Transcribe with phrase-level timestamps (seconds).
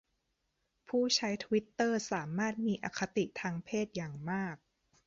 [0.87, 4.55] ผู้ใช้ทวิตเตอร์สามารถมีอคติทางเพศอย่างมาก